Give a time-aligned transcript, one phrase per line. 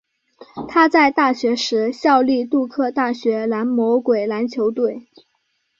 [0.67, 5.07] 他在大学时效力杜克大学蓝魔鬼篮球队。